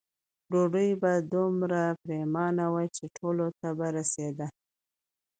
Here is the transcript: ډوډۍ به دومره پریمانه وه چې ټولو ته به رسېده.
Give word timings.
ډوډۍ 0.51 0.89
به 1.01 1.11
دومره 1.33 1.81
پریمانه 2.03 2.65
وه 2.73 2.83
چې 2.95 3.03
ټولو 3.17 3.47
ته 3.59 3.69
به 3.77 3.87
رسېده. 3.97 4.47